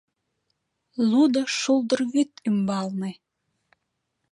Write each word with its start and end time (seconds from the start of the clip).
Лудо 1.09 1.41
шулдыр 1.57 1.99
вӱд 2.11 2.31
ӱмбалне 2.49 3.11